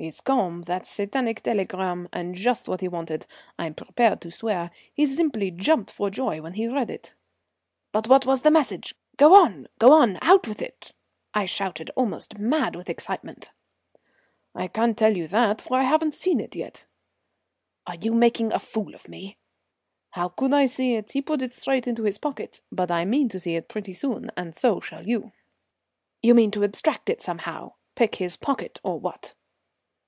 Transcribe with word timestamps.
"It's 0.00 0.20
come, 0.20 0.62
that 0.62 0.86
satanic 0.86 1.40
telegram, 1.40 2.06
and 2.12 2.32
just 2.36 2.68
what 2.68 2.80
he 2.82 2.86
wanted, 2.86 3.26
I'm 3.58 3.74
prepared 3.74 4.20
to 4.20 4.30
swear. 4.30 4.70
He 4.94 5.04
simply 5.06 5.50
jumped 5.50 5.90
for 5.90 6.08
joy 6.08 6.40
when 6.40 6.52
he 6.54 6.68
read 6.68 6.88
it." 6.88 7.14
"But 7.90 8.06
what 8.06 8.24
was 8.24 8.42
the 8.42 8.50
message? 8.52 8.94
Go 9.16 9.34
on, 9.34 9.66
go 9.80 9.90
on, 9.90 10.20
out 10.22 10.46
with 10.46 10.62
it!" 10.62 10.92
I 11.34 11.46
shouted 11.46 11.90
almost 11.96 12.38
mad 12.38 12.76
with 12.76 12.88
excitement. 12.88 13.50
"I 14.54 14.68
can't 14.68 14.96
tell 14.96 15.16
you 15.16 15.26
that, 15.26 15.62
for 15.62 15.76
I 15.78 15.82
haven't 15.82 16.14
seen 16.14 16.38
it 16.38 16.54
yet." 16.54 16.84
"Are 17.84 17.96
you 17.96 18.14
making 18.14 18.52
a 18.52 18.60
fool 18.60 18.94
of 18.94 19.08
me?" 19.08 19.36
"How 20.10 20.28
could 20.28 20.52
I 20.52 20.66
see 20.66 20.94
it? 20.94 21.10
He 21.10 21.20
put 21.20 21.42
it 21.42 21.52
straight 21.52 21.88
into 21.88 22.04
his 22.04 22.18
pocket. 22.18 22.60
But 22.70 22.92
I 22.92 23.04
mean 23.04 23.28
to 23.30 23.40
see 23.40 23.56
it 23.56 23.66
pretty 23.68 23.94
soon, 23.94 24.30
and 24.36 24.54
so 24.54 24.78
shall 24.78 25.08
you." 25.08 25.32
"You 26.22 26.36
mean 26.36 26.52
to 26.52 26.62
abstract 26.62 27.10
it 27.10 27.20
somehow 27.20 27.72
pick 27.96 28.14
his 28.14 28.36
pocket, 28.36 28.78
or 28.84 28.96
what?" 29.00 29.34